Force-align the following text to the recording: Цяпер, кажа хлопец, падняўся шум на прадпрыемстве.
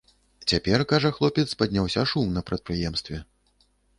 Цяпер, 0.51 0.83
кажа 0.91 1.11
хлопец, 1.17 1.45
падняўся 1.59 2.07
шум 2.11 2.33
на 2.37 2.45
прадпрыемстве. 2.49 3.23